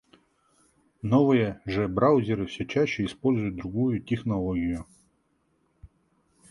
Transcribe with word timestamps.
Новые 1.11 1.61
же 1.67 1.87
браузеры 1.87 2.47
всё 2.47 2.65
чаще 2.65 3.05
используют 3.05 3.55
другую 3.57 4.01
технологию. 4.01 4.87